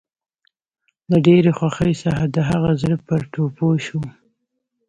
[1.09, 4.01] له ډېرې خوښۍ څخه د هغه زړه پر ټوپو شو